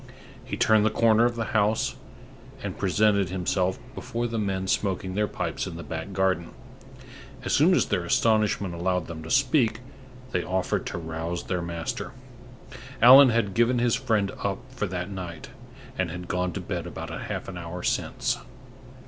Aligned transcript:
He 0.43 0.57
turned 0.57 0.83
the 0.83 0.89
corner 0.89 1.25
of 1.25 1.35
the 1.35 1.53
house, 1.53 1.93
and 2.63 2.75
presented 2.75 3.29
himself 3.29 3.77
before 3.93 4.25
the 4.25 4.39
men 4.39 4.65
smoking 4.65 5.13
their 5.13 5.27
pipes 5.27 5.67
in 5.67 5.75
the 5.75 5.83
back 5.83 6.11
garden. 6.11 6.55
As 7.45 7.53
soon 7.53 7.75
as 7.75 7.85
their 7.85 8.03
astonishment 8.03 8.73
allowed 8.73 9.05
them 9.05 9.21
to 9.21 9.29
speak, 9.29 9.81
they 10.31 10.43
offered 10.43 10.87
to 10.87 10.97
rouse 10.97 11.43
their 11.43 11.61
master. 11.61 12.13
Allan 12.99 13.29
had 13.29 13.53
given 13.53 13.77
his 13.77 13.93
friend 13.93 14.31
up 14.43 14.57
for 14.71 14.87
that 14.87 15.11
night, 15.11 15.49
and 15.99 16.09
had 16.09 16.27
gone 16.27 16.51
to 16.53 16.61
bed 16.61 16.87
about 16.87 17.11
half 17.11 17.47
an 17.47 17.55
hour 17.59 17.83
since. 17.83 18.39